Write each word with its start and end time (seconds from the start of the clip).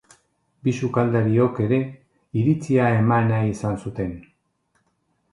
Bi 0.67 0.71
sukaldariok 0.85 1.59
ere 1.65 1.77
iritzia 2.43 2.87
eman 3.01 3.29
nahi 3.33 3.53
izan 3.57 3.77
zuten. 3.85 4.17